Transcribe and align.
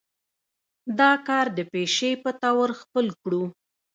دا 0.99 1.11
کار 1.27 1.45
د 1.57 1.59
پيشې 1.71 2.11
پۀ 2.23 2.31
طور 2.43 2.69
خپل 2.81 3.05
کړو 3.21 3.43